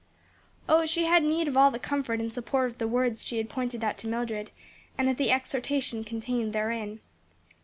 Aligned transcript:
Oh, 0.67 0.87
she 0.87 1.03
had 1.03 1.21
need 1.21 1.47
of 1.47 1.55
all 1.55 1.69
the 1.69 1.77
comfort 1.77 2.19
and 2.19 2.33
support 2.33 2.71
of 2.71 2.79
the 2.79 2.87
words 2.87 3.23
she 3.23 3.37
had 3.37 3.51
pointed 3.51 3.83
out 3.83 3.99
to 3.99 4.07
Mildred, 4.07 4.49
and 4.97 5.07
of 5.09 5.17
the 5.17 5.29
exhortation 5.31 6.03
contained 6.03 6.53
therein. 6.53 7.01